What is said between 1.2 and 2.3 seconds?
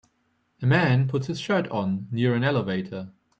his shirt on